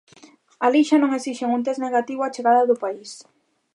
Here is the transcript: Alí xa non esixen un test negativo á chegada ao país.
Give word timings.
Alí 0.65 0.81
xa 0.89 0.97
non 0.99 1.15
esixen 1.19 1.53
un 1.57 1.61
test 1.65 1.79
negativo 1.85 2.21
á 2.27 2.29
chegada 2.35 2.59
ao 2.71 2.81
país. 2.83 3.11